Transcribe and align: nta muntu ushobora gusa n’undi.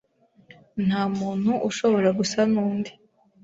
nta 0.85 1.01
muntu 1.17 1.51
ushobora 1.69 2.09
gusa 2.19 2.39
n’undi. 2.51 2.91